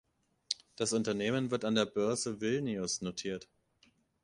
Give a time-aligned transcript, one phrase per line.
[0.77, 3.47] Das Unternehmen wird an der Börse Vilnius notiert.